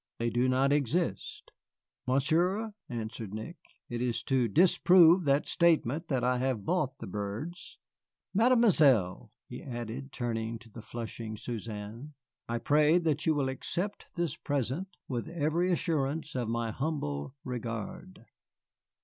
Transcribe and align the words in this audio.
They 0.17 0.31
do 0.31 0.49
not 0.49 0.73
exist." 0.73 1.51
"Monsieur," 2.07 2.73
answered 2.89 3.35
Nick, 3.35 3.57
"it 3.87 4.01
is 4.01 4.23
to 4.23 4.47
disprove 4.47 5.25
that 5.25 5.47
statement 5.47 6.07
that 6.07 6.23
I 6.23 6.39
have 6.39 6.65
bought 6.65 6.97
the 6.97 7.05
birds. 7.05 7.77
Mademoiselle," 8.33 9.31
he 9.47 9.61
added, 9.61 10.11
turning 10.11 10.57
to 10.57 10.71
the 10.71 10.81
flushing 10.81 11.37
Suzanne, 11.37 12.15
"I 12.49 12.57
pray 12.57 12.97
that 12.97 13.27
you 13.27 13.35
will 13.35 13.47
accept 13.47 14.07
this 14.15 14.35
present 14.35 14.87
with 15.07 15.29
every 15.29 15.71
assurance 15.71 16.33
of 16.33 16.49
my 16.49 16.71
humble 16.71 17.35
regard." 17.43 18.25